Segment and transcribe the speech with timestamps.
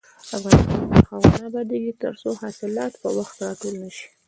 [0.37, 4.07] افغانستان تر هغو نه ابادیږي، ترڅو حاصلات په وخت راټول نشي.